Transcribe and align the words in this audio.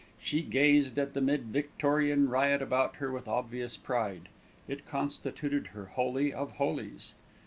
She 0.19 0.41
gazed 0.41 0.97
at 0.97 1.13
the 1.13 1.21
mid 1.21 1.41
Victorian 1.53 2.27
riot 2.27 2.59
about 2.59 2.95
her 2.95 3.11
with 3.11 3.27
obvious 3.27 3.77
pride; 3.77 4.29
it 4.67 4.87
constituted 4.87 5.67
her 5.67 5.85
holy 5.93 6.33
of 6.33 6.53
holies. 6.53 7.13